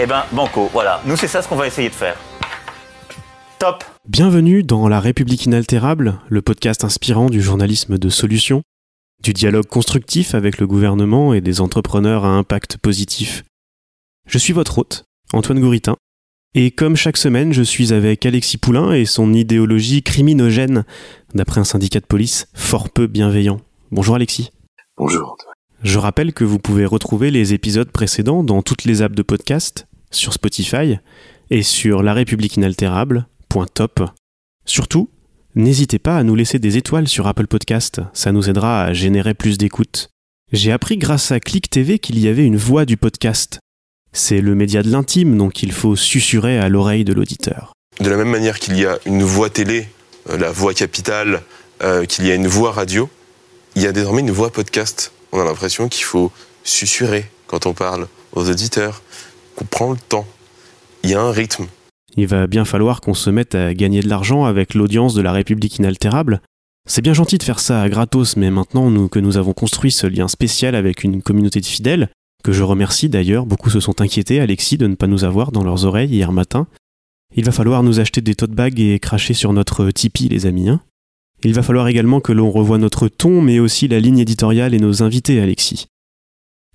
[0.00, 1.02] Eh ben, banco, voilà.
[1.04, 2.16] Nous, c'est ça ce qu'on va essayer de faire.
[3.58, 8.62] Top Bienvenue dans La République inaltérable, le podcast inspirant du journalisme de solution,
[9.22, 13.44] du dialogue constructif avec le gouvernement et des entrepreneurs à impact positif.
[14.26, 15.96] Je suis votre hôte, Antoine Gouritin,
[16.54, 20.84] et comme chaque semaine, je suis avec Alexis Poulain et son idéologie criminogène,
[21.34, 23.60] d'après un syndicat de police fort peu bienveillant.
[23.90, 24.50] Bonjour Alexis.
[24.96, 25.54] Bonjour Antoine.
[25.82, 29.88] Je rappelle que vous pouvez retrouver les épisodes précédents dans toutes les apps de podcast,
[30.12, 30.98] sur Spotify
[31.50, 34.02] et sur larépubliqueinaltérable.top.
[34.64, 35.10] Surtout,
[35.56, 39.34] n'hésitez pas à nous laisser des étoiles sur Apple Podcast, ça nous aidera à générer
[39.34, 40.10] plus d'écoute.
[40.52, 43.58] J'ai appris grâce à Click TV qu'il y avait une voix du podcast.
[44.12, 47.72] C'est le média de l'intime, donc il faut susurrer à l'oreille de l'auditeur.
[47.98, 49.88] De la même manière qu'il y a une voix télé,
[50.30, 51.42] euh, la voix capitale,
[51.82, 53.10] euh, qu'il y a une voix radio,
[53.74, 55.10] il y a désormais une voix podcast.
[55.32, 56.30] On a l'impression qu'il faut
[56.62, 59.02] susurrer quand on parle aux auditeurs,
[59.56, 60.26] qu'on prend le temps.
[61.02, 61.66] Il y a un rythme.
[62.16, 65.32] Il va bien falloir qu'on se mette à gagner de l'argent avec l'audience de la
[65.32, 66.42] République inaltérable.
[66.88, 70.06] C'est bien gentil de faire ça à gratos, mais maintenant que nous avons construit ce
[70.06, 72.10] lien spécial avec une communauté de fidèles,
[72.42, 75.62] que je remercie d'ailleurs, beaucoup se sont inquiétés, Alexis, de ne pas nous avoir dans
[75.62, 76.66] leurs oreilles hier matin.
[77.34, 80.68] Il va falloir nous acheter des tote bags et cracher sur notre Tipeee, les amis.
[80.68, 80.80] Hein
[81.48, 84.78] il va falloir également que l'on revoie notre ton, mais aussi la ligne éditoriale et
[84.78, 85.86] nos invités, Alexis.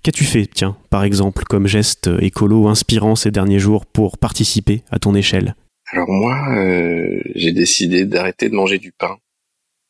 [0.02, 4.98] Qu'as-tu fait, tiens, par exemple, comme geste écolo inspirant ces derniers jours pour participer à
[4.98, 5.54] ton échelle?
[5.90, 9.18] Alors moi, euh, j'ai décidé d'arrêter de manger du pain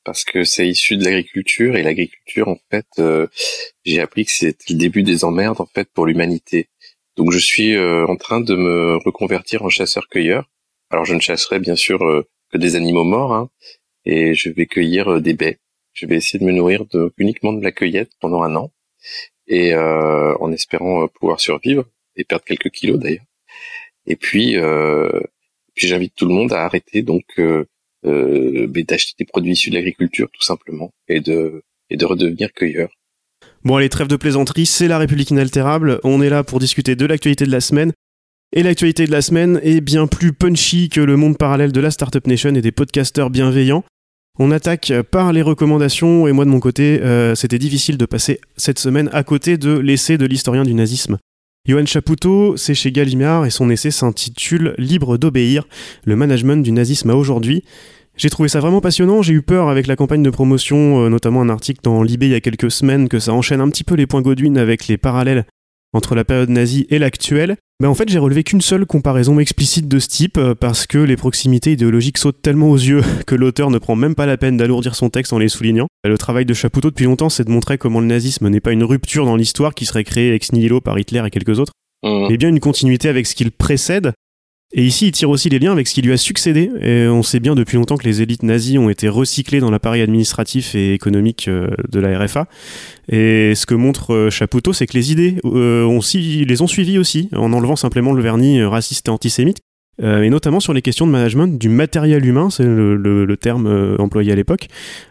[0.04, 3.26] parce que c'est issu de l'agriculture et l'agriculture, en fait, euh,
[3.84, 6.69] j'ai appris que c'était le début des emmerdes en fait pour l'humanité.
[7.16, 10.48] Donc je suis euh, en train de me reconvertir en chasseur-cueilleur.
[10.91, 11.98] Alors je ne chasserai bien sûr
[12.50, 13.50] que des animaux morts, hein,
[14.08, 15.58] et je vais cueillir des baies.
[15.92, 18.72] Je vais essayer de me nourrir de, uniquement de la cueillette pendant un an
[19.46, 21.84] et euh, en espérant pouvoir survivre
[22.16, 23.24] et perdre quelques kilos d'ailleurs.
[24.06, 25.20] Et puis, euh,
[25.74, 27.66] puis j'invite tout le monde à arrêter donc euh,
[28.02, 32.88] d'acheter des produits issus de l'agriculture tout simplement et de et de redevenir cueilleur.
[33.64, 36.00] Bon allez, trêve de plaisanterie, c'est la République inaltérable.
[36.04, 37.92] On est là pour discuter de l'actualité de la semaine.
[38.54, 41.91] Et l'actualité de la semaine est bien plus punchy que le monde parallèle de la
[41.91, 43.84] Startup Nation et des podcasteurs bienveillants.
[44.41, 48.41] On attaque par les recommandations et moi de mon côté, euh, c'était difficile de passer
[48.56, 51.19] cette semaine à côté de l'essai de l'historien du nazisme.
[51.66, 55.65] Johan Chapoutot, c'est chez Gallimard et son essai s'intitule Libre d'obéir,
[56.04, 57.65] le management du nazisme à aujourd'hui.
[58.16, 61.43] J'ai trouvé ça vraiment passionnant, j'ai eu peur avec la campagne de promotion, euh, notamment
[61.43, 63.97] un article dans Libé il y a quelques semaines, que ça enchaîne un petit peu
[63.97, 65.47] les points Godwin avec les parallèles
[65.93, 67.56] entre la période nazie et l'actuelle.
[67.81, 70.99] Ben en fait, j'ai relevé qu'une seule comparaison explicite de ce type, euh, parce que
[70.99, 74.56] les proximités idéologiques sautent tellement aux yeux que l'auteur ne prend même pas la peine
[74.56, 75.87] d'alourdir son texte en les soulignant.
[76.04, 78.84] Le travail de Chapoutot depuis longtemps, c'est de montrer comment le nazisme n'est pas une
[78.84, 81.72] rupture dans l'histoire qui serait créée ex nihilo par Hitler et quelques autres,
[82.04, 82.28] Mmh.
[82.28, 84.12] mais bien une continuité avec ce qu'il précède.
[84.74, 86.70] Et ici, il tire aussi les liens avec ce qui lui a succédé.
[86.82, 90.02] Et on sait bien depuis longtemps que les élites nazies ont été recyclées dans l'appareil
[90.02, 92.46] administratif et économique euh, de la RFA.
[93.08, 96.98] Et ce que montre euh, Chapoutot, c'est que les idées euh, si, les ont suivies
[96.98, 99.58] aussi, en enlevant simplement le vernis euh, raciste et antisémite.
[100.02, 103.36] Euh, et notamment sur les questions de management du matériel humain, c'est le, le- le
[103.38, 104.68] terme employé à l'époque,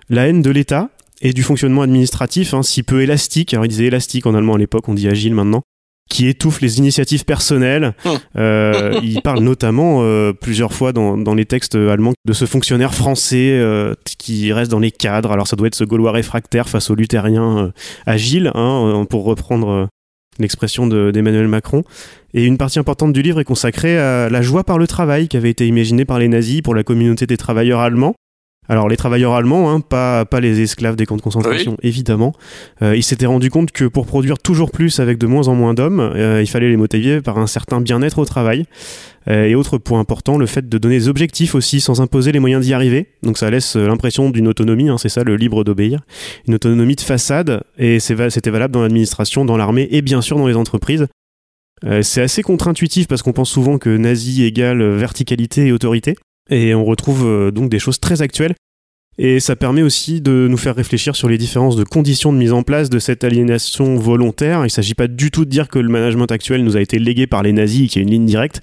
[0.10, 0.92] la haine de l'État
[1.24, 4.58] et du fonctionnement administratif, hein, si peu élastique, alors il disait élastique en allemand à
[4.60, 5.64] l'époque, on dit agile maintenant,
[6.10, 7.94] qui étouffe les initiatives personnelles.
[8.38, 12.94] Euh, il parle notamment euh, plusieurs fois dans, dans les textes allemands de ce fonctionnaire
[12.94, 15.32] français euh, qui reste dans les cadres.
[15.32, 17.72] Alors ça doit être ce Gaulois réfractaire face aux luthériens euh,
[18.06, 19.86] agile, hein, euh, pour reprendre euh,
[20.40, 21.84] l'expression de- d'Emmanuel Macron.
[22.34, 25.38] Et une partie importante du livre est consacrée à la joie par le travail qui
[25.38, 28.14] avait été imaginée par les nazis pour la communauté des travailleurs allemands.
[28.70, 32.34] Alors les travailleurs allemands, hein, pas, pas les esclaves des camps de concentration, évidemment.
[32.82, 35.74] Euh, ils s'étaient rendu compte que pour produire toujours plus avec de moins en moins
[35.74, 38.66] d'hommes, euh, il fallait les motiver par un certain bien-être au travail.
[39.30, 42.40] Euh, et autre point important, le fait de donner des objectifs aussi sans imposer les
[42.40, 43.08] moyens d'y arriver.
[43.24, 46.02] Donc ça laisse l'impression d'une autonomie, hein, c'est ça le libre d'obéir.
[46.48, 50.48] Une autonomie de façade, et c'était valable dans l'administration, dans l'armée et bien sûr dans
[50.48, 51.08] les entreprises.
[51.86, 56.16] Euh, c'est assez contre-intuitif parce qu'on pense souvent que nazi égale verticalité et autorité.
[56.50, 58.56] Et on retrouve euh, donc des choses très actuelles.
[59.20, 62.54] Et ça permet aussi de nous faire réfléchir sur les différences de conditions de mise
[62.54, 64.60] en place de cette aliénation volontaire.
[64.60, 67.00] Il ne s'agit pas du tout de dire que le management actuel nous a été
[67.00, 68.62] légué par les nazis y a une ligne directe,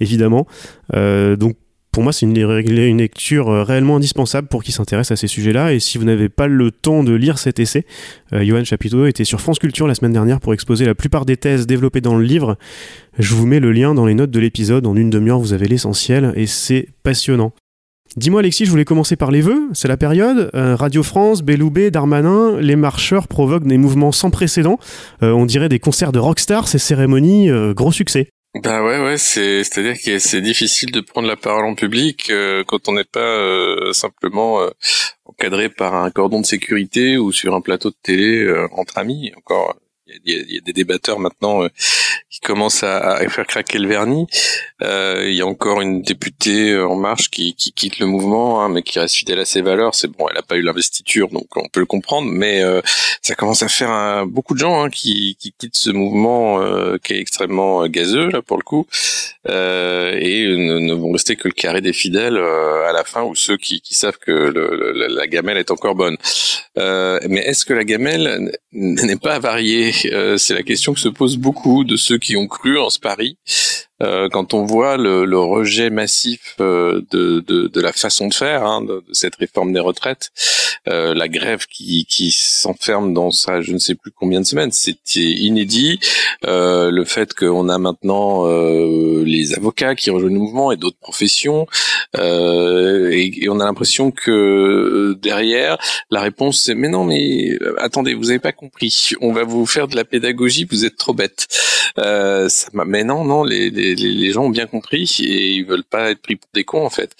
[0.00, 0.46] évidemment.
[0.94, 1.56] Euh, donc
[1.94, 5.72] pour moi, c'est une, lecture euh, réellement indispensable pour qui s'intéresse à ces sujets-là.
[5.72, 7.86] Et si vous n'avez pas le temps de lire cet essai,
[8.32, 11.36] euh, Johan Chapiteau était sur France Culture la semaine dernière pour exposer la plupart des
[11.36, 12.58] thèses développées dans le livre.
[13.20, 14.88] Je vous mets le lien dans les notes de l'épisode.
[14.88, 17.52] En une demi-heure, vous avez l'essentiel et c'est passionnant.
[18.16, 20.50] Dis-moi Alexis, je voulais commencer par les vœux, c'est la période.
[20.54, 24.80] Euh, Radio France, Belloubet, Darmanin, les marcheurs provoquent des mouvements sans précédent.
[25.22, 28.30] on dirait des concerts de rockstar, ces cérémonies, gros succès.
[28.62, 31.74] Bah ouais ouais c'est c'est à dire que c'est difficile de prendre la parole en
[31.74, 34.70] public euh, quand on n'est pas euh, simplement euh,
[35.24, 39.74] encadré par un cordon de sécurité ou sur un plateau de télé entre amis encore
[40.06, 41.68] il y, a, des débatteurs maintenant euh,
[42.30, 44.26] qui commencent à, faire craquer le vernis.
[44.84, 48.68] Euh, il y a encore une députée euh, en marche qui, quitte le mouvement, hein,
[48.68, 49.94] mais qui reste fidèle à ses valeurs.
[49.94, 52.62] C'est bon, elle n'a pas eu l'investiture, donc on peut le comprendre, mais
[53.22, 56.60] ça commence à faire beaucoup de gens hein, qui, quittent ce mouvement
[57.02, 58.86] qui est extrêmement gazeux là pour le coup,
[59.46, 63.80] et ne, vont rester que le carré des fidèles à la fin ou ceux qui,
[63.90, 66.16] savent que la gamelle est encore bonne.
[66.76, 71.36] mais est-ce que la gamelle n'est pas avariée euh, c'est la question que se posent
[71.36, 73.38] beaucoup de ceux qui ont cru en ce pari.
[74.02, 78.34] Euh, quand on voit le, le rejet massif euh, de, de, de, la façon de
[78.34, 80.30] faire hein, de, cette réforme des retraites,
[80.88, 84.72] euh, la grève qui, qui s'enferme dans ça, je ne sais plus combien de semaines,
[84.72, 86.00] c'était inédit.
[86.44, 88.44] Euh, le fait qu'on a maintenant
[89.24, 91.66] les avocats qui rejoignent le mouvement et d'autres professions,
[92.16, 95.78] et, et, on a l'impression que derrière
[96.10, 99.88] la réponse c'est mais non mais attendez vous avez pas compris, on va vous faire
[99.88, 101.46] de la pédagogie, vous êtes trop bête.
[101.96, 103.83] ça mais non non les les,
[104.32, 107.14] gens ont bien compris et ils veulent pas être pris pour des cons en fait.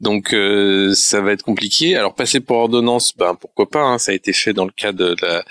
[0.00, 1.96] Donc euh, ça va être compliqué.
[1.96, 3.82] Alors passer pour ordonnance, ben pourquoi pas.
[3.82, 5.42] Hein, ça a été fait dans le cas de euh,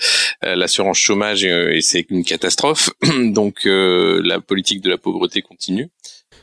[0.55, 2.89] l'assurance chômage et, et c'est une catastrophe.
[3.33, 5.89] Donc euh, la politique de la pauvreté continue.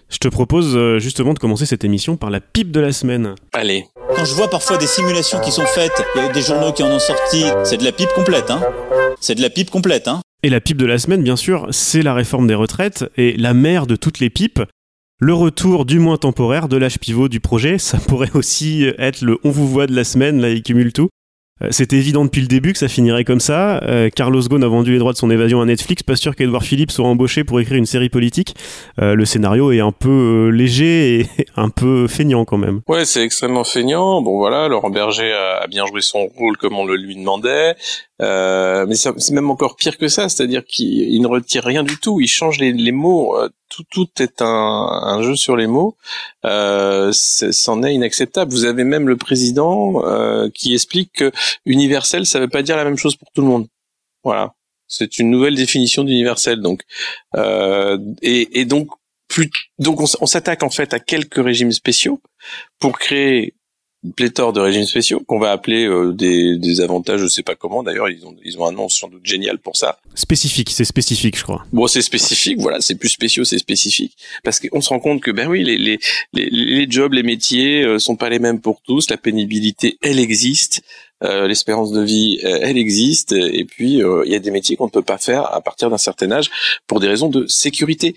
[0.08, 3.34] Je te propose justement de commencer cette émission par la pipe de la semaine.
[3.52, 3.86] Allez.
[4.14, 6.82] Quand je vois parfois des simulations qui sont faites, il y a des journaux qui
[6.82, 8.62] en ont sorti, c'est de la pipe complète, hein.
[9.20, 10.20] C'est de la pipe complète, hein.
[10.42, 13.52] Et la pipe de la semaine, bien sûr, c'est la réforme des retraites et la
[13.52, 14.62] mère de toutes les pipes.
[15.18, 19.38] Le retour du moins temporaire de l'âge pivot du projet, ça pourrait aussi être le
[19.44, 21.08] on vous voit de la semaine, là il cumule tout.
[21.62, 23.82] Euh, c'était évident depuis le début que ça finirait comme ça.
[23.84, 26.02] Euh, Carlos Ghosn a vendu les droits de son évasion à Netflix.
[26.02, 28.54] Pas sûr qu'Edouard Philippe soit embauché pour écrire une série politique.
[29.00, 31.26] Euh, le scénario est un peu léger et
[31.56, 32.82] un peu feignant quand même.
[32.88, 34.20] Ouais, c'est extrêmement feignant.
[34.20, 37.74] Bon voilà, Laurent Berger a, bien joué son rôle comme on le lui demandait.
[38.20, 42.20] mais c'est même encore pire que ça, c'est-à-dire qu'il ne retire rien du tout.
[42.20, 43.34] Il change les mots
[43.76, 45.96] tout, tout est un, un, jeu sur les mots.
[46.44, 48.50] Euh, c'en est, inacceptable.
[48.50, 51.32] Vous avez même le président euh, qui explique que
[51.64, 53.67] universel, ça veut pas dire la même chose pour tout le monde.
[54.25, 54.55] Voilà,
[54.88, 56.61] c'est une nouvelle définition d'universel.
[56.61, 56.82] Donc,
[57.37, 58.88] euh, et, et, donc,
[59.28, 62.20] plus, donc on s'attaque en fait à quelques régimes spéciaux
[62.78, 63.55] pour créer
[64.14, 67.82] pléthore de régimes spéciaux qu'on va appeler euh, des, des, avantages, je sais pas comment.
[67.82, 69.98] D'ailleurs, ils ont, ils ont un nom sans doute génial pour ça.
[70.14, 71.64] Spécifique, c'est spécifique, je crois.
[71.72, 75.30] Bon, c'est spécifique, voilà, c'est plus spéciaux, c'est spécifique, parce qu'on se rend compte que
[75.30, 75.98] ben oui, les, les,
[76.32, 79.10] les, les jobs, les métiers euh, sont pas les mêmes pour tous.
[79.10, 80.82] La pénibilité, elle existe.
[81.24, 84.84] Euh, l'espérance de vie, euh, elle existe, et puis il y a des métiers qu'on
[84.86, 86.50] ne peut pas faire à partir d'un certain âge
[86.86, 88.14] pour des raisons de sécurité.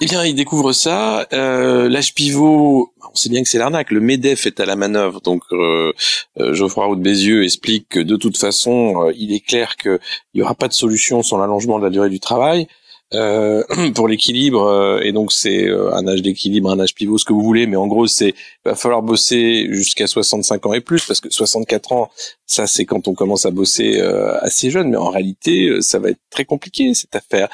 [0.00, 1.26] Eh bien, il découvre ça.
[1.32, 3.90] Euh, L'âge pivot, on sait bien que c'est l'arnaque.
[3.90, 5.92] Le Medef est à la manœuvre, donc euh,
[6.38, 9.98] euh Geoffroy Roux de Bézieux explique que de toute façon, euh, il est clair qu'il
[10.34, 12.66] n'y aura pas de solution sans l'allongement de la durée du travail.
[13.14, 13.62] Euh,
[13.94, 17.32] pour l'équilibre euh, et donc c'est euh, un âge d'équilibre, un âge pivot, ce que
[17.32, 21.20] vous voulez, mais en gros c'est va falloir bosser jusqu'à 65 ans et plus parce
[21.20, 22.10] que 64 ans
[22.46, 24.00] ça c'est quand on commence à bosser
[24.40, 27.48] assez jeune, mais en réalité ça va être très compliqué cette affaire.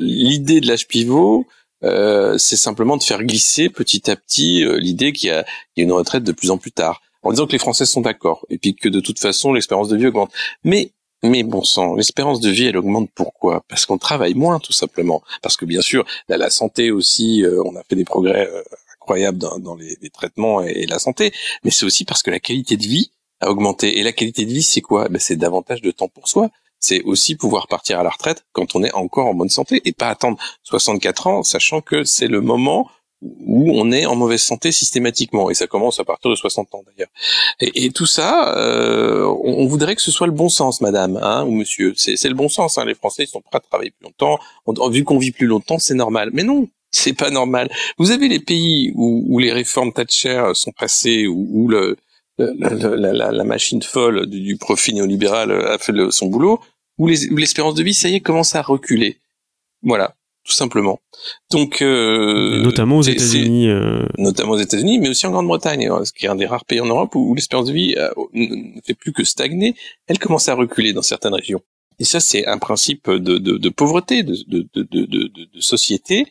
[0.00, 1.46] L'idée de l'âge pivot
[1.82, 5.44] c'est simplement de faire glisser petit à petit l'idée qu'il y, a
[5.76, 8.58] une retraite de plus en plus tard en disant que les Français sont d'accord et
[8.58, 10.32] puis que de toute façon l'espérance de vie augmente.
[10.64, 13.62] Mais mais bon sang, l'espérance de vie, elle augmente pourquoi?
[13.68, 15.22] Parce qu'on travaille moins, tout simplement.
[15.42, 18.62] Parce que bien sûr, la santé aussi, euh, on a fait des progrès euh,
[18.94, 21.32] incroyables dans, les, traitements et, la santé,
[21.64, 23.98] mais c'est aussi parce que la qualité de vie a augmenté.
[23.98, 25.08] Et la qualité de vie, c'est quoi?
[25.08, 26.50] Ben, C'est davantage de temps pour soi.
[26.78, 29.92] C'est aussi pouvoir partir à la retraite quand on est encore en bonne santé et
[29.92, 32.90] pas attendre 64 ans, sachant que c'est le moment
[33.22, 36.82] où on est en mauvaise santé systématiquement, et ça commence à partir de 60 ans
[36.86, 37.10] d'ailleurs.
[37.60, 41.50] Et, tout ça, euh, on, voudrait que ce soit le bon sens, madame hein, ou
[41.50, 41.92] monsieur.
[41.96, 42.78] C'est le bon sens.
[42.78, 42.84] Hein.
[42.86, 44.38] Les Français ils sont prêts à travailler plus longtemps.
[44.66, 46.30] On, vu qu'on vit plus longtemps, c'est normal.
[46.32, 47.70] Mais non, C'est pas normal.
[47.98, 51.96] Vous avez les pays où, les réformes Thatcher sont passées, où, le,
[52.38, 56.60] la, machine folle du, profit néolibéral a fait son boulot,
[56.98, 59.18] où l'espérance de vie, ça y est, commence à reculer.
[59.82, 61.00] Voilà, tout simplement.
[61.50, 64.06] Donc, euh, notamment aux États-Unis, euh...
[64.18, 66.80] notamment aux États-Unis, mais aussi en Grande-Bretagne, hein, ce qui est un des rares pays
[66.80, 69.74] en Europe où, l'espérance de vie euh, ne fait plus que stagner.
[70.06, 71.62] Elle commence à reculer dans certaines régions.
[71.98, 76.26] Et ça, c'est un principe de, de, de pauvreté, de, de société.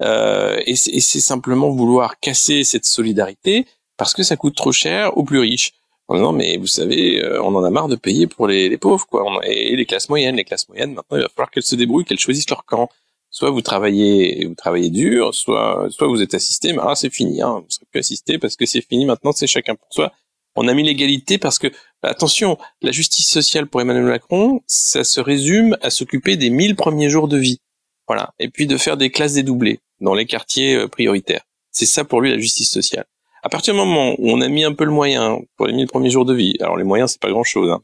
[0.00, 3.66] Euh, et c'est simplement vouloir casser cette solidarité
[3.98, 5.74] parce que ça coûte trop cher aux plus riches.
[6.08, 9.06] Non, mais vous savez, euh, on en a marre de payer pour les, les pauvres,
[9.06, 9.24] quoi.
[9.44, 12.18] Et les classes moyennes, les classes moyennes, maintenant, il va falloir qu'elles se débrouillent, qu'elles
[12.18, 12.88] choisissent leur camp.
[13.30, 17.40] Soit vous travaillez, vous travaillez dur, soit, soit vous êtes assisté, mais ah, c'est fini,
[17.40, 17.60] hein.
[17.60, 19.06] Vous serez plus assisté parce que c'est fini.
[19.06, 20.12] Maintenant, c'est chacun pour soi.
[20.56, 21.68] On a mis l'égalité parce que,
[22.02, 27.08] attention, la justice sociale pour Emmanuel Macron, ça se résume à s'occuper des 1000 premiers
[27.08, 27.60] jours de vie.
[28.08, 28.34] Voilà.
[28.40, 31.42] Et puis de faire des classes dédoublées dans les quartiers euh, prioritaires.
[31.70, 33.06] C'est ça pour lui la justice sociale.
[33.42, 35.86] À partir du moment où on a mis un peu le moyen pour les 1000
[35.86, 37.80] premiers jours de vie, alors les moyens c'est pas grand chose, hein.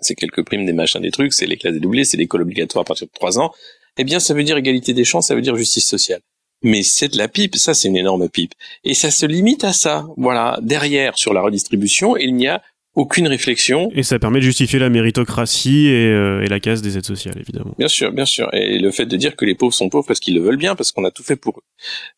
[0.00, 2.84] c'est quelques primes, des machins, des trucs, c'est les classes dédoublées, c'est l'école obligatoire à
[2.84, 3.52] partir de 3 ans,
[3.98, 6.20] eh bien ça veut dire égalité des chances, ça veut dire justice sociale.
[6.62, 8.52] Mais c'est de la pipe, ça c'est une énorme pipe.
[8.84, 10.06] Et ça se limite à ça.
[10.16, 12.62] Voilà, derrière sur la redistribution, il n'y a
[12.94, 13.90] aucune réflexion.
[13.94, 17.38] Et ça permet de justifier la méritocratie et, euh, et, la casse des aides sociales,
[17.38, 17.74] évidemment.
[17.78, 18.48] Bien sûr, bien sûr.
[18.52, 20.76] Et le fait de dire que les pauvres sont pauvres parce qu'ils le veulent bien,
[20.76, 21.62] parce qu'on a tout fait pour eux.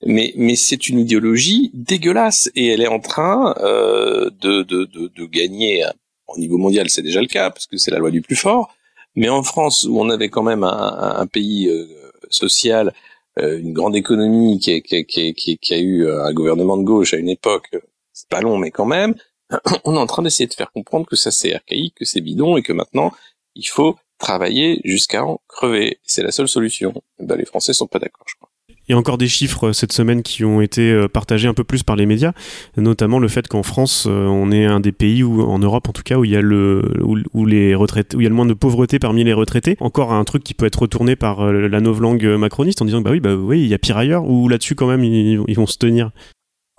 [0.05, 5.11] Mais, mais c'est une idéologie dégueulasse et elle est en train euh, de, de, de,
[5.15, 5.85] de, gagner
[6.27, 8.75] au niveau mondial, c'est déjà le cas parce que c'est la loi du plus fort.
[9.17, 11.87] Mais en France, où on avait quand même un, pays euh,
[12.31, 12.93] social,
[13.39, 17.69] euh, une grande économie qui, a eu un gouvernement de gauche à une époque,
[18.13, 19.15] c'est pas long, mais quand même
[19.85, 22.57] on est en train d'essayer de faire comprendre que ça c'est archaïque, que c'est bidon
[22.57, 23.13] et que maintenant
[23.55, 25.99] il faut travailler jusqu'à en crever.
[26.03, 26.95] C'est la seule solution.
[27.19, 28.44] Ben, les Français sont pas d'accord, je crois.
[28.89, 31.55] Il y a encore des chiffres euh, cette semaine qui ont été euh, partagés un
[31.55, 32.33] peu plus par les médias,
[32.77, 35.93] notamment le fait qu'en France, euh, on est un des pays où, en Europe en
[35.93, 38.35] tout cas, où il y a le où, les retraités, où il y a le
[38.35, 39.77] moins de pauvreté parmi les retraités.
[39.81, 43.21] Encore un truc qui peut être retourné par la novlangue macroniste en disant bah oui
[43.21, 44.25] bah oui il y a pire ailleurs.
[44.29, 46.11] Ou là-dessus quand même ils, ils vont se tenir.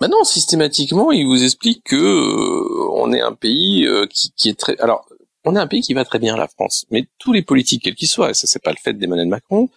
[0.00, 4.58] Maintenant, systématiquement, il vous explique que euh, on est un pays euh, qui, qui, est
[4.58, 4.78] très.
[4.78, 5.08] Alors,
[5.44, 6.84] on est un pays qui va très bien, la France.
[6.90, 9.70] Mais tous les politiques, quels qu'ils soient, et ça c'est pas le fait d'Emmanuel Macron,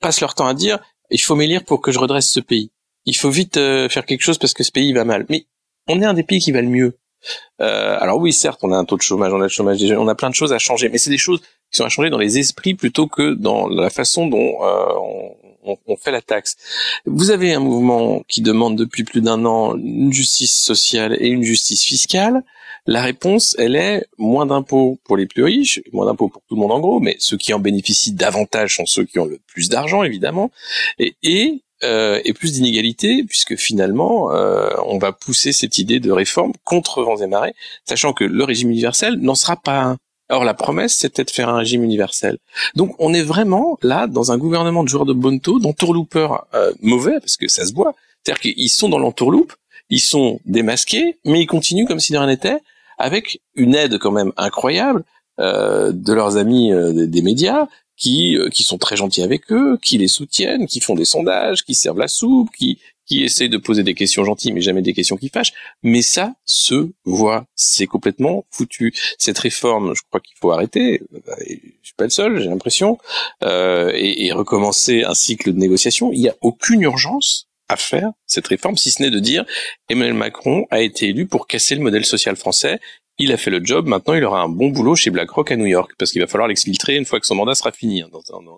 [0.00, 0.78] passent leur temps à dire
[1.14, 2.70] il faut m'élire pour que je redresse ce pays.
[3.06, 5.26] Il faut vite euh, faire quelque chose parce que ce pays va mal.
[5.28, 5.46] Mais
[5.88, 6.98] on est un des pays qui va le mieux.
[7.58, 9.98] alors oui, certes, on a un taux de chômage, on a le chômage des jeunes,
[9.98, 12.10] on a plein de choses à changer, mais c'est des choses qui sont à changer
[12.10, 16.56] dans les esprits plutôt que dans la façon dont on, on, fait la taxe.
[17.06, 21.42] Vous avez un mouvement qui demande depuis plus d'un an une justice sociale et une
[21.42, 22.42] justice fiscale.
[22.86, 26.60] La réponse, elle est moins d'impôts pour les plus riches, moins d'impôts pour tout le
[26.60, 29.70] monde en gros, mais ceux qui en bénéficient davantage sont ceux qui ont le plus
[29.70, 30.50] d'argent, évidemment,
[30.98, 36.12] et, et, euh, et plus d'inégalités, puisque finalement, euh, on va pousser cette idée de
[36.12, 37.54] réforme contre vents et marées,
[37.86, 39.96] sachant que le régime universel n'en sera pas un.
[40.30, 42.38] Or, la promesse, c'était de faire un régime universel.
[42.74, 47.20] Donc, on est vraiment là dans un gouvernement de joueurs de bonneto, d'entourloupeurs euh, mauvais,
[47.20, 47.94] parce que ça se voit.
[48.22, 49.52] C'est-à-dire qu'ils sont dans l'entourloupe,
[49.90, 52.58] ils sont démasqués, mais ils continuent comme si de rien n'était,
[52.96, 55.04] avec une aide quand même incroyable
[55.40, 57.66] euh, de leurs amis euh, des médias,
[57.96, 61.64] qui, euh, qui sont très gentils avec eux, qui les soutiennent, qui font des sondages,
[61.64, 64.94] qui servent la soupe, qui, qui essaie de poser des questions gentilles, mais jamais des
[64.94, 65.52] questions qui fâchent.
[65.82, 68.94] Mais ça se voit, c'est complètement foutu.
[69.18, 71.02] Cette réforme, je crois qu'il faut arrêter.
[71.38, 72.98] Je suis pas le seul, j'ai l'impression,
[73.42, 76.12] euh, et, et, recommencer un cycle de négociation.
[76.12, 79.44] Il n'y a aucune urgence à faire cette réforme, si ce n'est de dire
[79.88, 82.78] Emmanuel Macron a été élu pour casser le modèle social français.
[83.18, 85.66] Il a fait le job, maintenant il aura un bon boulot chez BlackRock à New
[85.66, 88.08] York, parce qu'il va falloir l'exfiltrer une fois que son mandat sera fini, hein,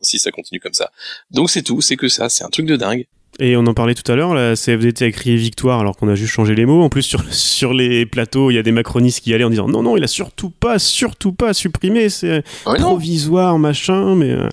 [0.01, 0.91] si ça continue comme ça.
[1.31, 3.07] Donc c'est tout, c'est que ça, c'est un truc de dingue.
[3.39, 6.15] Et on en parlait tout à l'heure, la CFDT a crié victoire alors qu'on a
[6.15, 6.83] juste changé les mots.
[6.83, 9.69] En plus, sur, sur les plateaux, il y a des macronistes qui allaient en disant
[9.69, 14.15] non, non, il a surtout pas, surtout pas supprimé, c'est ah provisoire, machin.
[14.15, 14.49] Mais euh,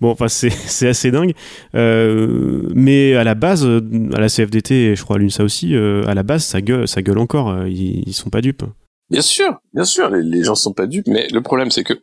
[0.00, 1.32] bon, enfin, c'est assez dingue.
[1.74, 6.06] Euh, mais à la base, à la CFDT, et je crois à l'UNSA aussi, euh,
[6.06, 7.66] à la base, ça gueule, ça gueule encore.
[7.66, 8.62] Ils, ils sont pas dupes.
[9.10, 11.06] Bien sûr, bien sûr, les, les gens sont pas dupes.
[11.06, 11.94] Mais le problème, c'est que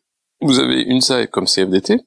[0.42, 2.02] vous avez UNSA comme CFDT,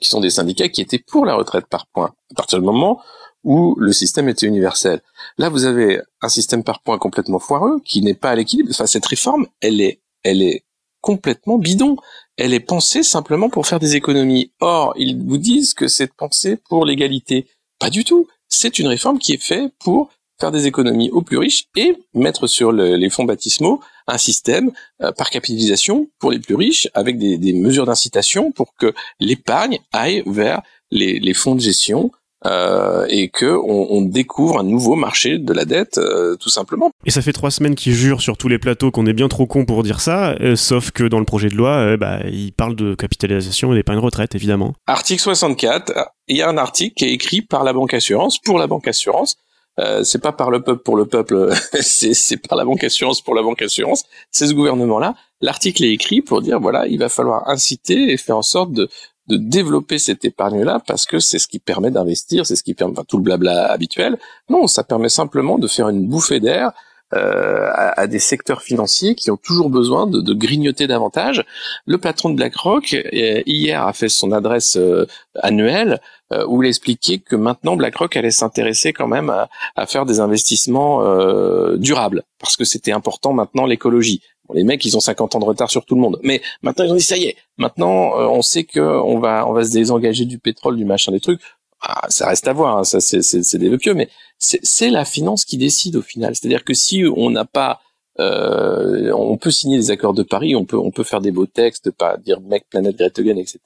[0.00, 2.12] qui sont des syndicats qui étaient pour la retraite par points.
[2.30, 3.00] À partir du moment
[3.44, 5.00] où le système était universel.
[5.36, 8.70] Là, vous avez un système par points complètement foireux, qui n'est pas à l'équilibre.
[8.70, 10.64] Enfin, cette réforme, elle est, elle est
[11.00, 11.96] complètement bidon.
[12.36, 14.52] Elle est pensée simplement pour faire des économies.
[14.60, 17.48] Or, ils vous disent que c'est pensé pour l'égalité.
[17.80, 18.28] Pas du tout.
[18.48, 22.46] C'est une réforme qui est faite pour faire des économies aux plus riches et mettre
[22.46, 24.70] sur les fonds baptismaux un système
[25.02, 30.22] euh, par capitalisation pour les plus riches avec des, mesures d'incitation pour que l'épargne aille
[30.26, 32.10] vers les fonds de gestion
[32.44, 36.90] euh, et que on, on, découvre un nouveau marché de la dette, euh, tout simplement.
[37.04, 39.46] Et ça fait trois semaines qu'ils jurent sur tous les plateaux qu'on est bien trop
[39.46, 42.52] con pour dire ça, euh, sauf que dans le projet de loi, euh, bah, ils
[42.52, 44.74] parlent de capitalisation et d'épargne retraite, évidemment.
[44.86, 45.92] Article 64,
[46.28, 48.88] il y a un article qui est écrit par la banque assurance pour la banque
[48.88, 49.36] assurance.
[49.80, 51.50] Euh, c'est pas par le peuple pour le peuple,
[51.80, 54.04] c'est par la banque assurance pour la banque assurance.
[54.30, 55.14] C'est ce gouvernement-là.
[55.40, 58.88] L'article est écrit pour dire voilà, il va falloir inciter et faire en sorte de
[59.28, 63.04] développer cette épargne-là parce que c'est ce qui permet d'investir, c'est ce qui permet enfin,
[63.08, 64.18] tout le blabla habituel.
[64.48, 66.72] Non, ça permet simplement de faire une bouffée d'air
[67.12, 71.44] à, à, des secteurs financiers qui ont toujours besoin de, grignoter davantage.
[71.86, 76.00] Le patron de BlackRock euh, hier a fait son adresse euh, annuelle
[76.32, 81.02] euh, où il expliquait que maintenant BlackRock allait s'intéresser quand même à, faire des investissements
[81.04, 84.22] euh, durables parce que c'était important maintenant l'écologie.
[84.48, 86.18] Bon, les mecs, ils ont 50 ans de retard sur tout le monde.
[86.22, 87.36] Mais maintenant, ils ont dit ça y est.
[87.58, 91.12] Maintenant, euh, on sait que on va, on va se désengager du pétrole, du machin,
[91.12, 91.40] des trucs.
[91.82, 92.78] Ah, ça reste à voir.
[92.78, 94.08] Hein, ça, c'est des vœux pieux, mais
[94.38, 96.34] c'est la finance qui décide au final.
[96.34, 97.80] C'est-à-dire que si on n'a pas
[98.20, 101.46] euh, on peut signer des accords de Paris, on peut on peut faire des beaux
[101.46, 103.58] textes, pas dire mec, planète, Greta etc.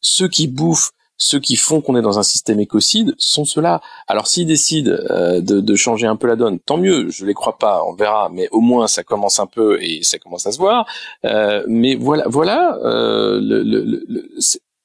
[0.00, 3.82] Ceux qui bouffent ceux qui font qu'on est dans un système écocide sont ceux-là.
[4.08, 7.10] Alors s'ils décident euh, de, de, changer un peu la donne, tant mieux.
[7.10, 10.18] Je les crois pas, on verra, mais au moins ça commence un peu et ça
[10.18, 10.86] commence à se voir.
[11.26, 12.78] Euh, mais voilà, voilà.
[12.82, 14.28] Euh, le, le, le,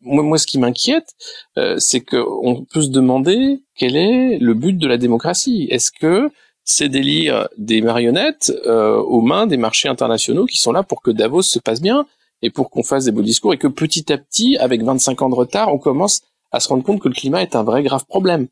[0.06, 1.10] moi, moi, ce qui m'inquiète,
[1.58, 5.68] euh, c'est qu'on peut se demander quel est le but de la démocratie.
[5.70, 6.30] Est-ce que
[6.64, 11.12] c'est d'élire des marionnettes euh, aux mains des marchés internationaux qui sont là pour que
[11.12, 12.06] Davos se passe bien
[12.42, 15.30] et pour qu'on fasse des beaux discours et que petit à petit, avec 25 ans
[15.30, 16.22] de retard, on commence
[16.52, 18.48] à se rendre compte que le climat est un vrai grave problème.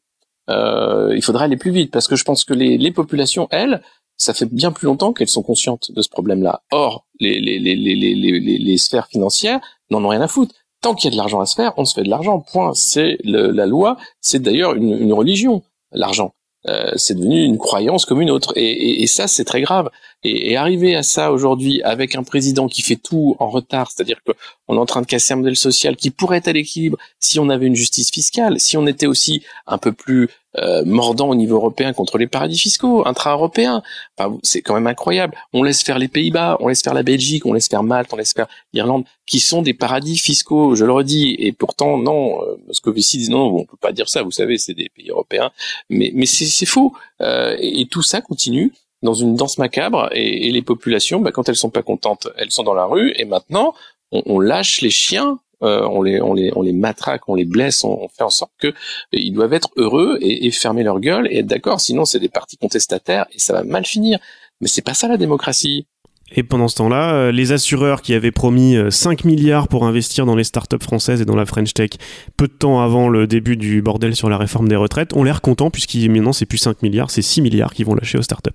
[0.49, 3.81] Euh, il faudrait aller plus vite parce que je pense que les, les populations, elles,
[4.17, 6.63] ça fait bien plus longtemps qu'elles sont conscientes de ce problème-là.
[6.71, 10.53] Or, les, les, les, les, les sphères financières n'en ont rien à foutre.
[10.83, 12.39] Tant qu'il y a de l'argent à se faire, on se fait de l'argent.
[12.39, 12.73] Point.
[12.75, 13.97] C'est la loi.
[14.21, 16.33] C'est d'ailleurs une, une religion, l'argent.
[16.67, 18.53] Euh, c'est devenu une croyance comme une autre.
[18.55, 19.89] Et, et, et ça, c'est très grave.
[20.23, 24.19] Et, et, arriver à ça aujourd'hui avec un président qui fait tout en retard, c'est-à-dire
[24.23, 27.39] qu'on est en train de casser un modèle social qui pourrait être à l'équilibre si
[27.39, 31.35] on avait une justice fiscale, si on était aussi un peu plus euh, mordant au
[31.35, 33.81] niveau européen contre les paradis fiscaux, intra-européens.
[34.15, 35.35] Enfin, c'est quand même incroyable.
[35.51, 38.17] On laisse faire les Pays-Bas, on laisse faire la Belgique, on laisse faire Malte, on
[38.17, 41.35] laisse faire l'Irlande, qui sont des paradis fiscaux, je le redis.
[41.39, 44.75] Et pourtant, non, euh, Moscovici dit non, on peut pas dire ça, vous savez, c'est
[44.75, 45.49] des pays européens.
[45.89, 46.93] Mais, mais c'est faux.
[47.21, 51.31] Euh, et, et, tout ça continue dans une danse macabre et, et les populations, bah,
[51.31, 53.73] quand elles sont pas contentes, elles sont dans la rue et maintenant
[54.11, 57.45] on, on lâche les chiens, euh, on les on les on les matraque, on les
[57.45, 58.73] blesse, on, fait en sorte que
[59.11, 62.29] ils doivent être heureux et, et fermer leur gueule et être d'accord, sinon c'est des
[62.29, 64.19] partis contestataires et ça va mal finir.
[64.61, 65.87] Mais c'est pas ça la démocratie.
[66.33, 70.35] Et pendant ce temps-là, euh, les assureurs qui avaient promis 5 milliards pour investir dans
[70.35, 71.91] les startups françaises et dans la French Tech
[72.37, 75.41] peu de temps avant le début du bordel sur la réforme des retraites ont l'air
[75.41, 78.51] contents puisqu'ils maintenant c'est plus 5 milliards, c'est 6 milliards qu'ils vont lâcher aux startups.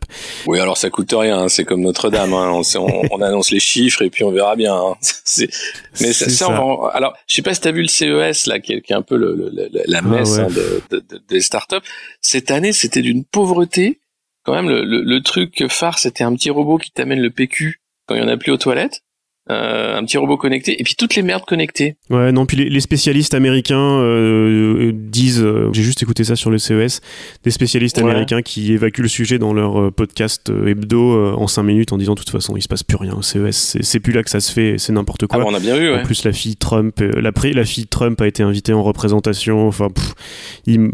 [0.46, 3.60] Oui, alors ça coûte rien, hein, c'est comme Notre-Dame, hein, on, on, on, annonce les
[3.60, 4.74] chiffres et puis on verra bien.
[4.74, 4.94] Hein.
[6.00, 6.90] Mais ça, ça, va...
[6.92, 8.96] alors je sais pas si tu as vu le CES là, qui est, qui est
[8.96, 10.52] un peu le, le, la messe ah ouais.
[10.52, 11.76] de, de, de, des startups.
[12.20, 14.00] Cette année, c'était d'une pauvreté
[14.48, 17.82] quand même le, le, le truc phare, c'était un petit robot qui t'amène le PQ
[18.06, 19.02] quand il y en a plus aux toilettes.
[19.50, 21.96] Euh, un petit robot connecté et puis toutes les merdes connectées.
[22.10, 26.50] Ouais, non, puis les, les spécialistes américains euh, disent, euh, j'ai juste écouté ça sur
[26.50, 27.00] le CES,
[27.44, 28.02] des spécialistes ouais.
[28.02, 32.18] américains qui évacuent le sujet dans leur podcast hebdo en 5 minutes en disant de
[32.18, 34.52] toute façon il se passe plus rien au CES, c'est plus là que ça se
[34.52, 35.40] fait, c'est n'importe quoi.
[35.42, 35.94] Ah, on a bien vu.
[35.94, 39.88] En plus la fille Trump, la, la fille Trump a été invitée en représentation, enfin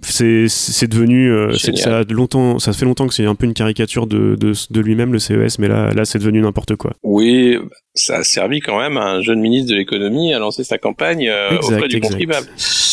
[0.02, 4.36] c'est devenu, ça a longtemps, ça fait longtemps que c'est un peu une caricature de,
[4.36, 6.92] de, de lui-même le CES, mais là là c'est devenu n'importe quoi.
[7.02, 7.58] Oui,
[7.94, 11.56] ça servi quand même à un jeune ministre de l'économie à lancer sa campagne euh,
[11.56, 12.10] exact, auprès du exact.
[12.10, 12.46] contribuable.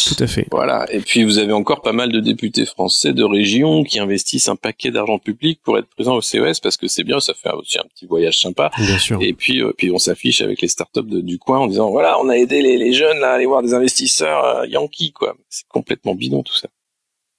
[0.07, 0.47] Tout à fait.
[0.49, 0.85] Voilà.
[0.91, 4.55] Et puis vous avez encore pas mal de députés français de région qui investissent un
[4.55, 7.77] paquet d'argent public pour être présents au CES parce que c'est bien, ça fait aussi
[7.79, 8.71] un petit voyage sympa.
[8.77, 9.17] Bien sûr.
[9.21, 12.17] Et puis, euh, puis on s'affiche avec les startups de, du coin en disant voilà,
[12.21, 15.35] on a aidé les, les jeunes là, à aller voir des investisseurs euh, Yankees quoi.
[15.49, 16.69] C'est complètement bidon tout ça.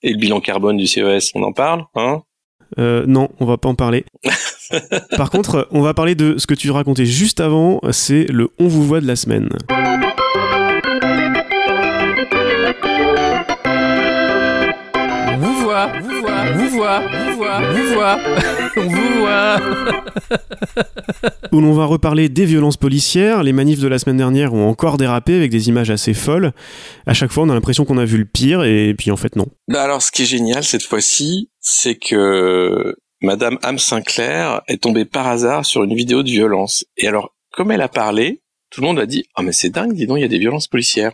[0.02, 2.22] Et le bilan carbone du CES, on en parle, hein?
[2.78, 4.04] Euh, non, on va pas en parler.
[5.16, 8.68] Par contre, on va parler de ce que tu racontais juste avant, c'est le on
[8.68, 9.48] vous voit de la semaine.
[15.38, 18.18] Vous voit, vous voit, vous voit, vous voit, vous voit,
[18.76, 19.56] on vous voit.
[21.52, 23.42] Où l'on va reparler des violences policières.
[23.42, 26.52] Les manifs de la semaine dernière ont encore dérapé avec des images assez folles.
[27.06, 29.36] À chaque fois, on a l'impression qu'on a vu le pire, et puis en fait,
[29.36, 29.46] non.
[29.68, 35.04] Bah alors, ce qui est génial cette fois-ci, c'est que Madame Anne Sinclair est tombée
[35.04, 36.84] par hasard sur une vidéo de violence.
[36.96, 39.70] Et alors, comme elle a parlé, tout le monde a dit «Ah oh, mais c'est
[39.70, 41.12] dingue, dis donc, il y a des violences policières».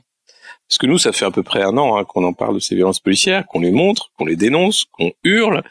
[0.69, 2.61] Parce que nous, ça fait à peu près un an hein, qu'on en parle de
[2.61, 5.63] ces violences policières, qu'on les montre, qu'on les dénonce, qu'on hurle,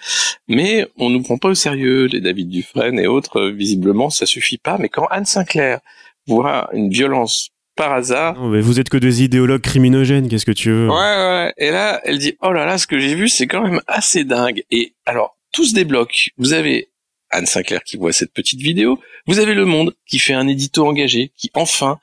[0.47, 2.05] mais on nous prend pas au sérieux.
[2.05, 4.77] Les David Dufresne et autres, visiblement, ça suffit pas.
[4.77, 5.79] Mais quand Anne Sinclair
[6.27, 8.35] voit une violence par hasard.
[8.35, 11.53] Non, mais vous êtes que des idéologues criminogènes, qu'est-ce que tu veux Ouais, ouais.
[11.57, 14.23] Et là, elle dit, oh là là, ce que j'ai vu, c'est quand même assez
[14.23, 14.63] dingue.
[14.71, 16.29] Et alors, tout se débloque.
[16.37, 16.89] Vous avez
[17.31, 18.99] Anne Sinclair qui voit cette petite vidéo.
[19.25, 21.97] Vous avez Le Monde qui fait un édito engagé, qui enfin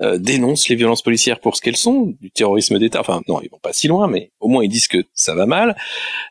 [0.00, 2.98] euh, dénoncent les violences policières pour ce qu'elles sont, du terrorisme d'État.
[2.98, 5.46] Enfin, non, ils vont pas si loin, mais au moins ils disent que ça va
[5.46, 5.76] mal.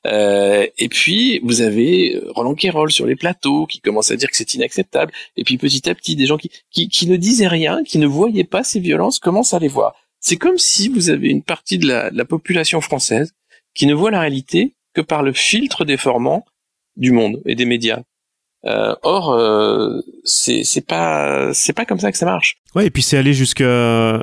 [0.06, 4.36] Euh, et puis vous avez Roland Quérol sur les plateaux qui commence à dire que
[4.36, 5.14] c'est inacceptable.
[5.38, 8.06] Et puis petit à petit, des gens qui, qui, qui ne disaient rien, qui ne
[8.06, 9.96] voyaient pas ces violences, commencent à les voir.
[10.20, 13.34] C'est comme si vous avez une partie de la, de la population française
[13.74, 16.44] qui ne voit la réalité que par le filtre déformant
[16.98, 18.02] du monde et des médias.
[18.66, 22.58] Euh, or, euh, c'est c'est pas c'est pas comme ça que ça marche.
[22.74, 24.20] Ouais, et puis c'est allé jusqu'à euh,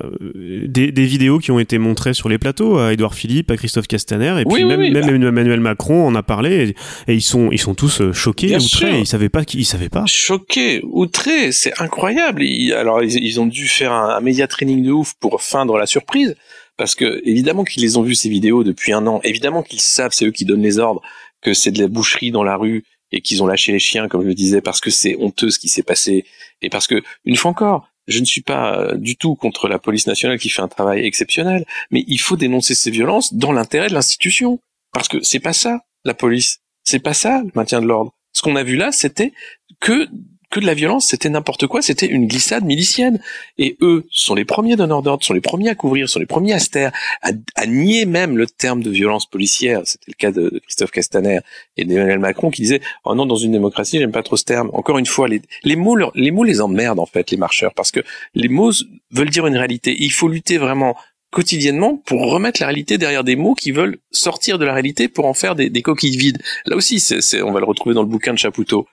[0.66, 3.86] des, des, vidéos qui ont été montrées sur les plateaux à Édouard Philippe, à Christophe
[3.86, 5.28] Castaner, et puis même, même bah.
[5.28, 6.74] Emmanuel Macron en a parlé,
[7.06, 10.04] et, ils sont ils sont tous euh, choqués, outrés, ils savaient pas ils savaient pas.
[10.06, 12.42] Choqués, outrés, c'est incroyable.
[12.76, 15.86] alors ils, ils, ont dû faire un, un média training de ouf pour feindre la
[15.86, 16.34] surprise,
[16.76, 20.12] parce que évidemment qu'ils les ont vus ces vidéos depuis un an, évidemment qu'ils savent,
[20.12, 21.00] c'est eux qui donnent les ordres,
[21.42, 24.22] que c'est de la boucherie dans la rue et qu'ils ont lâché les chiens, comme
[24.22, 26.24] je le disais, parce que c'est honteux ce qui s'est passé,
[26.62, 29.78] et parce que, une fois encore, je ne suis pas euh, du tout contre la
[29.78, 33.88] police nationale qui fait un travail exceptionnel, mais il faut dénoncer ces violences dans l'intérêt
[33.88, 34.60] de l'institution,
[34.92, 38.12] parce que c'est pas ça la police, c'est pas ça le maintien de l'ordre.
[38.32, 39.32] Ce qu'on a vu là, c'était
[39.80, 40.08] que
[40.52, 43.20] que de la violence, c'était n'importe quoi, c'était une glissade milicienne.
[43.56, 46.52] Et eux sont les premiers donneurs d'ordre, sont les premiers à couvrir, sont les premiers
[46.52, 49.80] à se taire, à, nier même le terme de violence policière.
[49.84, 51.40] C'était le cas de, Christophe Castaner
[51.78, 54.68] et d'Emmanuel Macron qui disait «Oh non, dans une démocratie, j'aime pas trop ce terme.»
[54.74, 57.90] Encore une fois, les, les mots, les mots les emmerdent en fait, les marcheurs, parce
[57.90, 58.00] que
[58.34, 58.72] les mots
[59.10, 59.96] veulent dire une réalité.
[59.98, 60.96] il faut lutter vraiment
[61.30, 65.24] quotidiennement pour remettre la réalité derrière des mots qui veulent sortir de la réalité pour
[65.24, 66.42] en faire des, des coquilles vides.
[66.66, 67.02] Là aussi,
[67.42, 68.86] on va le retrouver dans le bouquin de Chapoutot.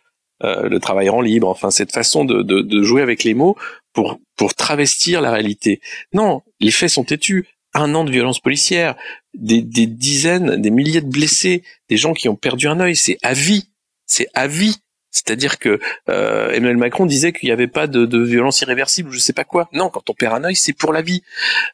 [0.44, 3.58] Euh, le travail en libre, enfin cette façon de, de, de, jouer avec les mots
[3.92, 5.82] pour, pour travestir la réalité.
[6.14, 7.46] Non, les faits sont têtus.
[7.74, 8.96] Un an de violence policière,
[9.34, 13.18] des, des dizaines, des milliers de blessés, des gens qui ont perdu un œil, c'est
[13.22, 13.70] à vie,
[14.06, 14.78] c'est à vie.
[15.12, 19.20] C'est-à-dire que euh, Emmanuel Macron disait qu'il n'y avait pas de, de, violence irréversible, je
[19.20, 19.68] sais pas quoi.
[19.74, 21.22] Non, quand on perd un œil, c'est pour la vie.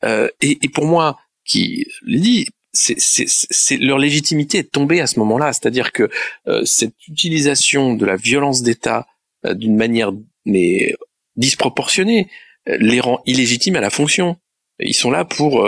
[0.04, 5.20] Euh, et, et, pour moi, qui le dit, c'est leur légitimité est tombée à ce
[5.20, 5.54] moment-là.
[5.54, 6.10] C'est-à-dire que
[6.48, 9.08] euh, cette utilisation de la violence d'État
[9.46, 10.12] euh, d'une manière
[10.46, 10.94] mais
[11.36, 12.30] disproportionnée
[12.70, 14.38] euh, les rend illégitimes à la fonction.
[14.80, 15.66] Ils sont là pour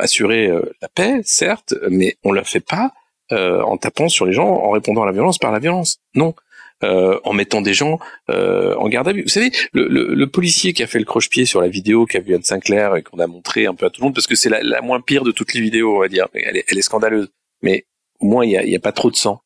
[0.00, 0.50] assurer
[0.82, 2.92] la paix, certes, mais on ne le fait pas
[3.30, 6.02] en tapant sur les gens, en répondant à la violence par la violence.
[6.14, 6.34] Non.
[6.82, 7.98] Euh, en mettant des gens
[8.30, 9.20] euh, en garde à vue.
[9.24, 12.20] Vous savez, le, le, le, policier qui a fait le croche-pied sur la vidéo qu'a
[12.20, 14.34] vu Anne Sinclair et qu'on a montré un peu à tout le monde, parce que
[14.34, 16.28] c'est la, la, moins pire de toutes les vidéos, on va dire.
[16.32, 17.28] Elle est, elle est scandaleuse,
[17.60, 17.84] mais
[18.18, 19.42] au moins il y a, y a, pas trop de sang.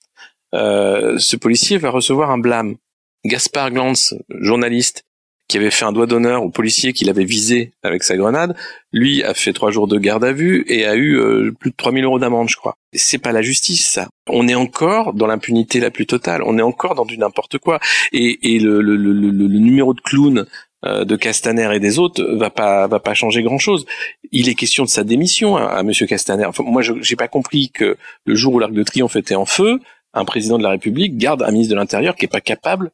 [0.55, 2.77] Euh, ce policier va recevoir un blâme.
[3.25, 5.05] Gaspard Glantz, journaliste,
[5.49, 8.57] qui avait fait un doigt d'honneur au policier qu'il avait visé avec sa grenade,
[8.93, 11.77] lui a fait trois jours de garde à vue et a eu euh, plus de
[11.77, 12.75] 3000 euros d'amende, je crois.
[12.95, 14.09] C'est pas la justice, ça.
[14.29, 16.43] On est encore dans l'impunité la plus totale.
[16.47, 17.79] On est encore dans du n'importe quoi.
[18.13, 20.47] Et, et le, le, le, le, numéro de clown
[20.87, 23.85] euh, de Castaner et des autres va pas va pas changer grand chose.
[24.33, 26.47] Il est question de sa démission à, Monsieur Castaner.
[26.47, 29.81] Enfin, moi, j'ai pas compris que le jour où l'Arc de Triomphe était en feu,
[30.15, 32.91] un président de la République garde un ministre de l'Intérieur qui est pas capable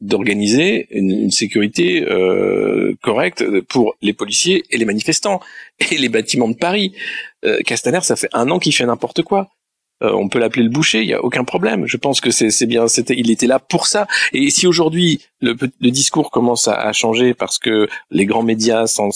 [0.00, 5.40] d'organiser une, une, sécurité euh, correcte pour les policiers et les manifestants
[5.90, 6.92] et les bâtiments de Paris.
[7.44, 9.48] Euh, Castaner, ça fait un an qu'il fait n'importe quoi.
[10.02, 11.86] Euh, on peut l'appeler le boucher, il y a aucun problème.
[11.86, 14.06] Je pense que c'est bien, c'était, il était là pour ça.
[14.34, 18.86] Et si aujourd'hui le, le, discours commence à, à, changer parce que les grands médias
[18.86, 19.08] s'en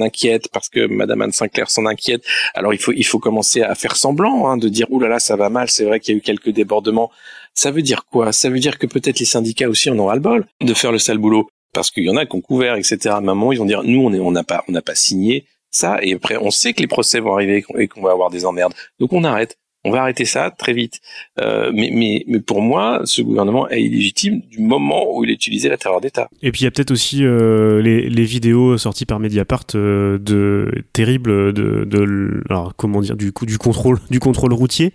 [0.00, 3.76] inquiètent, parce que Madame Anne Sinclair s'en inquiète, alors il faut il faut commencer à
[3.76, 5.70] faire semblant hein, de dire oulala là là, ça va mal.
[5.70, 7.12] C'est vrai qu'il y a eu quelques débordements
[7.54, 8.32] ça veut dire quoi?
[8.32, 11.18] Ça veut dire que peut-être les syndicats aussi en ont ras-le-bol de faire le sale
[11.18, 12.98] boulot, parce qu'il y en a qui ont couvert, etc.
[13.10, 15.98] À un moment, ils vont dire, nous, on n'a pas, on n'a pas signé ça,
[16.02, 18.74] et après, on sait que les procès vont arriver et qu'on va avoir des emmerdes,
[18.98, 19.56] donc on arrête.
[19.84, 21.00] On va arrêter ça très vite.
[21.40, 25.68] Euh, mais, mais, mais pour moi, ce gouvernement est illégitime du moment où il utilisait
[25.68, 26.28] la terreur d'État.
[26.40, 30.18] Et puis il y a peut-être aussi euh, les, les, vidéos sorties par Mediapart euh,
[30.18, 34.92] de terribles de, de alors comment dire du coup du contrôle du contrôle routier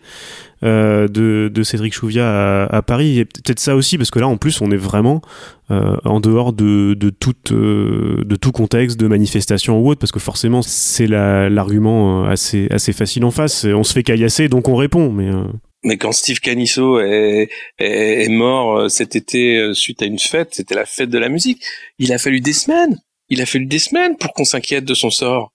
[0.64, 3.20] euh, de, de, Cédric Chouviat à, à Paris.
[3.20, 5.22] Et peut-être ça aussi, parce que là, en plus, on est vraiment
[5.70, 7.14] euh, en dehors de, de,
[7.52, 12.94] euh, de tout contexte de manifestation ou autre, parce que forcément, c'est l'argument assez, assez
[12.94, 13.66] facile en face.
[13.66, 15.12] On se fait caillasser, donc on répond.
[15.12, 15.30] Mais,
[15.84, 20.76] mais quand Steve Canisso est, est, est, mort cet été suite à une fête, c'était
[20.76, 21.62] la fête de la musique,
[22.00, 22.98] il a fallu des semaines.
[23.30, 25.52] Il a fallu des semaines pour qu'on s'inquiète de son sort.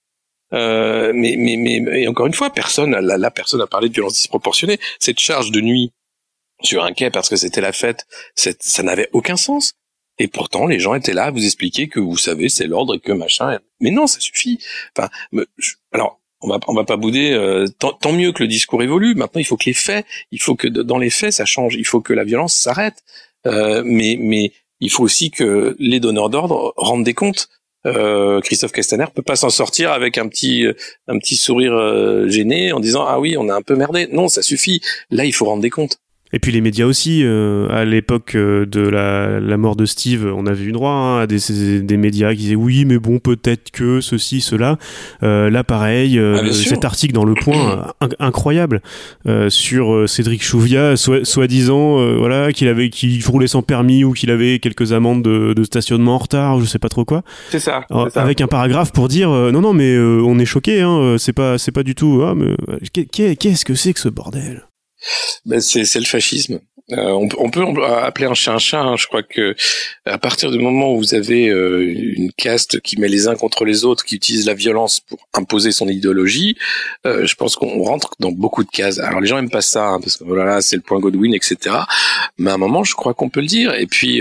[0.53, 4.15] Euh, mais, mais, mais, et encore une fois, personne, la, personne a parlé de violence
[4.15, 4.79] disproportionnée.
[4.99, 5.93] Cette charge de nuit
[6.63, 9.75] sur un quai parce que c'était la fête, ça n'avait aucun sens.
[10.19, 13.01] Et pourtant, les gens étaient là à vous expliquer que vous savez, c'est l'ordre et
[13.01, 13.59] que machin.
[13.81, 14.59] Mais non, ça suffit.
[14.97, 15.09] Enfin,
[15.91, 17.33] alors, on va, on va pas bouder.
[17.33, 19.15] Euh, tant, mieux que le discours évolue.
[19.15, 21.77] Maintenant, il faut que les faits, il faut que dans les faits, ça change.
[21.77, 23.03] Il faut que la violence s'arrête.
[23.47, 27.49] Euh, mais, mais il faut aussi que les donneurs d'ordre rendent des comptes.
[27.87, 30.67] Euh, Christophe Castaner peut pas s'en sortir avec un petit
[31.09, 34.09] un petit sourire euh, gêné en disant ah oui on a un peu merdé.
[34.13, 34.81] Non ça suffit.
[35.11, 35.99] Là il faut rendre des comptes
[36.35, 40.33] et puis les médias aussi, euh, à l'époque euh, de la, la, mort de Steve,
[40.35, 43.71] on avait eu droit hein, à des, des, médias qui disaient oui, mais bon, peut-être
[43.71, 44.79] que ceci, cela.
[45.23, 48.81] Euh, là, pareil, euh, ah, cet article dans Le Point, incroyable,
[49.49, 54.93] sur Cédric Chouvia, soi-disant, voilà, qu'il avait, qu'il roulait sans permis ou qu'il avait quelques
[54.93, 57.23] amendes de, de, stationnement en retard, je sais pas trop quoi.
[57.51, 61.17] C'est ça, ça, Avec un paragraphe pour dire non, non, mais on est choqué, hein,
[61.19, 62.23] c'est pas, c'est pas du tout.
[62.25, 62.57] Ah, mais
[62.91, 64.63] qu'est-ce que c'est que ce bordel?
[65.47, 66.61] Ben c'est le fascisme.
[66.91, 68.83] Euh, on, on, peut appeler un chat un chat.
[68.83, 68.97] Hein.
[68.97, 69.55] Je crois que
[70.05, 73.65] à partir du moment où vous avez euh, une caste qui met les uns contre
[73.65, 76.57] les autres, qui utilise la violence pour imposer son idéologie,
[77.07, 78.99] euh, je pense qu'on rentre dans beaucoup de cases.
[78.99, 81.77] Alors les gens aiment pas ça hein, parce que voilà, c'est le point Godwin, etc.
[82.37, 83.75] Mais à un moment, je crois qu'on peut le dire.
[83.75, 84.21] Et puis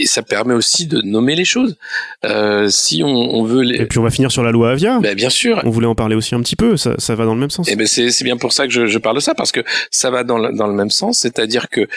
[0.00, 1.76] et ça permet aussi de nommer les choses.
[2.24, 3.82] Euh, si on, on, veut les...
[3.82, 4.98] Et puis on va finir sur la loi Avia.
[5.00, 5.60] Ben, bien sûr.
[5.64, 6.76] On voulait en parler aussi un petit peu.
[6.76, 7.68] Ça, ça va dans le même sens.
[7.68, 9.60] Et eh ben c'est bien pour ça que je, je, parle de ça parce que
[9.90, 11.88] ça va dans le, dans le même sens, c'est-à-dire que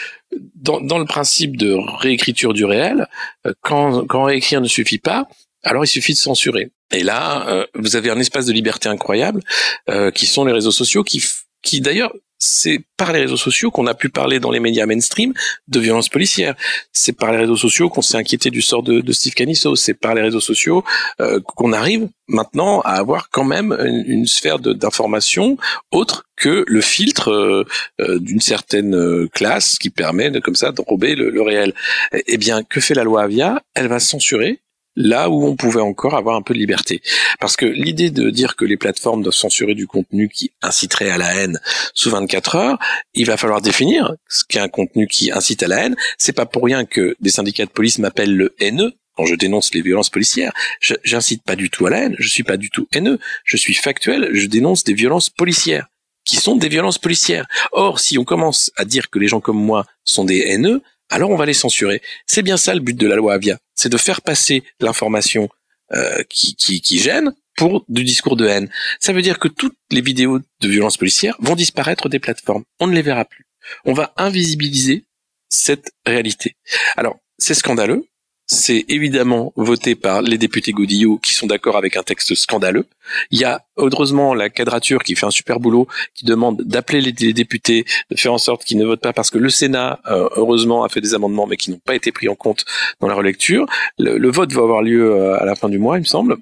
[0.54, 3.06] dans, dans le principe de réécriture du réel,
[3.46, 5.28] euh, quand, quand réécrire ne suffit pas,
[5.62, 6.70] alors il suffit de censurer.
[6.92, 9.40] Et là, euh, vous avez un espace de liberté incroyable
[9.88, 11.22] euh, qui sont les réseaux sociaux qui
[11.64, 12.12] qui d'ailleurs
[12.44, 15.32] c'est par les réseaux sociaux qu'on a pu parler dans les médias mainstream
[15.68, 16.54] de violences policières.
[16.92, 19.74] C'est par les réseaux sociaux qu'on s'est inquiété du sort de, Steve Canisso.
[19.76, 20.84] C'est par les réseaux sociaux
[21.20, 25.56] euh, qu'on arrive maintenant à avoir quand même une, sphère d'information
[25.90, 27.64] autre que le filtre euh,
[28.00, 31.72] euh, d'une certaine classe qui permet de, comme ça de rober le, le réel.
[32.12, 33.62] Eh bien, que fait la loi Avia?
[33.74, 34.60] Elle va censurer
[34.96, 37.02] là où on pouvait encore avoir un peu de liberté.
[37.40, 41.18] Parce que l'idée de dire que les plateformes doivent censurer du contenu qui inciterait à
[41.18, 41.60] la haine
[41.94, 42.78] sous 24 heures,
[43.14, 45.96] il va falloir définir ce qu'est un contenu qui incite à la haine.
[46.18, 49.72] C'est pas pour rien que des syndicats de police m'appellent le haineux quand je dénonce
[49.74, 50.52] les violences policières.
[50.80, 53.74] J'incite pas du tout à la haine, je suis pas du tout haineux, je suis
[53.74, 55.86] factuel, je dénonce des violences policières
[56.24, 57.46] qui sont des violences policières.
[57.72, 60.82] Or, si on commence à dire que les gens comme moi sont des haineux,
[61.14, 62.02] alors on va les censurer.
[62.26, 65.48] C'est bien ça le but de la loi Avia, c'est de faire passer l'information
[65.92, 68.68] euh, qui, qui, qui gêne pour du discours de haine.
[68.98, 72.64] Ça veut dire que toutes les vidéos de violence policière vont disparaître des plateformes.
[72.80, 73.46] On ne les verra plus.
[73.84, 75.06] On va invisibiliser
[75.48, 76.56] cette réalité.
[76.96, 78.04] Alors, c'est scandaleux,
[78.46, 82.86] c'est évidemment voté par les députés Godillot qui sont d'accord avec un texte scandaleux.
[83.30, 87.12] Il y a heureusement la quadrature qui fait un super boulot, qui demande d'appeler les
[87.32, 90.84] députés, de faire en sorte qu'ils ne votent pas parce que le Sénat, euh, heureusement,
[90.84, 92.64] a fait des amendements mais qui n'ont pas été pris en compte
[93.00, 93.66] dans la relecture.
[93.98, 96.36] le vote va avoir lieu euh, à la fin du mois, il me semble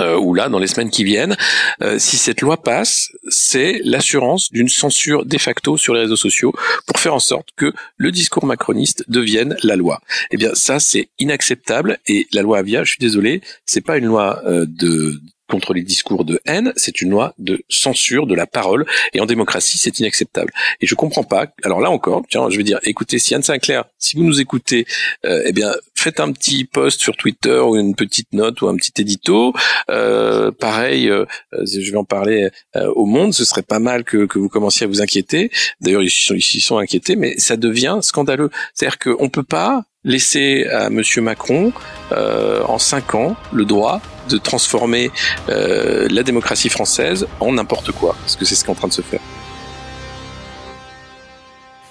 [0.00, 1.36] euh, ou là dans les semaines qui viennent,
[1.82, 6.52] euh, si cette loi passe, c'est l'assurance d'une censure de facto sur les réseaux sociaux
[6.86, 10.00] pour faire en sorte que le discours macroniste devienne la loi.
[10.30, 14.06] Eh bien ça c'est inacceptable et la loi Avia, je suis désolé, c'est pas une
[14.06, 18.46] loi euh, de contre les discours de haine, c'est une loi de censure de la
[18.46, 20.52] parole, et en démocratie, c'est inacceptable.
[20.80, 21.46] Et je comprends pas.
[21.62, 24.86] Alors là encore, tiens, je veux dire, écoutez, si Anne Sinclair, si vous nous écoutez,
[25.24, 25.72] euh, eh bien,
[26.04, 29.52] faites un petit post sur Twitter ou une petite note ou un petit édito.
[29.90, 33.32] Euh, pareil, euh, je vais en parler au monde.
[33.32, 35.50] Ce serait pas mal que, que vous commenciez à vous inquiéter.
[35.80, 38.50] D'ailleurs, ils sont, ils sont inquiétés, mais ça devient scandaleux.
[38.74, 41.72] C'est-à-dire qu'on peut pas laisser à Monsieur Macron
[42.12, 45.10] euh, en cinq ans le droit de transformer
[45.48, 48.88] euh, la démocratie française en n'importe quoi, parce que c'est ce qui est en train
[48.88, 49.20] de se faire.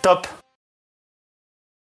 [0.02, 0.28] Top